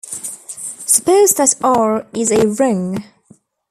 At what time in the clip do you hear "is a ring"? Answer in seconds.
2.11-3.03